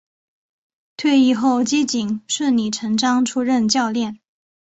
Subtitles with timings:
[0.97, 4.19] 退役后基瑾顺理成章出任教练。